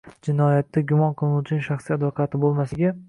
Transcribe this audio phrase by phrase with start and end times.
[0.27, 2.93] Jinoyatda gumon qilinuvchining shaxsiy advokati bo‘lmasligi